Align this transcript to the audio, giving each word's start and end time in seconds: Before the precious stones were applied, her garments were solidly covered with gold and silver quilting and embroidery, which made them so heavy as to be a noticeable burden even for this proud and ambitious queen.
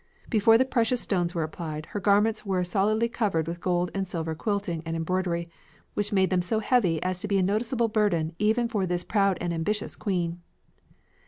Before 0.31 0.57
the 0.57 0.65
precious 0.65 0.99
stones 0.99 1.35
were 1.35 1.43
applied, 1.43 1.85
her 1.93 1.99
garments 1.99 2.43
were 2.43 2.63
solidly 2.63 3.07
covered 3.07 3.47
with 3.47 3.61
gold 3.61 3.91
and 3.93 4.07
silver 4.07 4.33
quilting 4.33 4.81
and 4.83 4.95
embroidery, 4.95 5.47
which 5.93 6.11
made 6.11 6.31
them 6.31 6.41
so 6.41 6.57
heavy 6.57 6.99
as 7.03 7.19
to 7.19 7.27
be 7.27 7.37
a 7.37 7.43
noticeable 7.43 7.87
burden 7.87 8.33
even 8.39 8.67
for 8.67 8.87
this 8.87 9.03
proud 9.03 9.37
and 9.39 9.53
ambitious 9.53 9.95
queen. 9.95 10.41